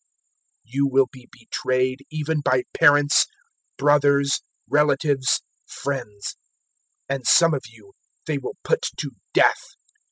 021:016 0.65 0.73
You 0.73 0.87
will 0.87 1.05
be 1.11 1.29
betrayed 1.31 2.05
even 2.09 2.41
by 2.41 2.63
parents, 2.73 3.27
brothers, 3.77 4.41
relatives, 4.67 5.41
friends; 5.67 6.37
and 7.07 7.27
some 7.27 7.53
of 7.53 7.61
you 7.69 7.93
they 8.25 8.39
will 8.39 8.57
put 8.63 8.81
to 8.97 9.11
death. 9.35 9.75